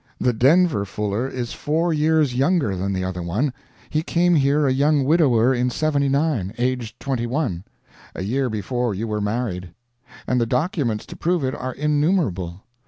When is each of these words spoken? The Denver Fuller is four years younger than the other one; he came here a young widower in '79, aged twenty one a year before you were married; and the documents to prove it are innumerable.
The 0.19 0.33
Denver 0.33 0.83
Fuller 0.83 1.27
is 1.29 1.53
four 1.53 1.93
years 1.93 2.33
younger 2.33 2.75
than 2.75 2.91
the 2.91 3.03
other 3.03 3.21
one; 3.21 3.53
he 3.91 4.01
came 4.01 4.33
here 4.33 4.65
a 4.65 4.73
young 4.73 5.03
widower 5.03 5.53
in 5.53 5.69
'79, 5.69 6.55
aged 6.57 6.99
twenty 6.99 7.27
one 7.27 7.63
a 8.15 8.23
year 8.23 8.49
before 8.49 8.95
you 8.95 9.07
were 9.07 9.21
married; 9.21 9.75
and 10.25 10.41
the 10.41 10.47
documents 10.47 11.05
to 11.05 11.15
prove 11.15 11.43
it 11.43 11.53
are 11.53 11.75
innumerable. 11.75 12.63